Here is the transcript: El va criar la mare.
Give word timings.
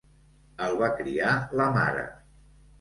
El 0.67 0.77
va 0.79 0.89
criar 1.01 1.37
la 1.61 1.71
mare. 1.79 2.11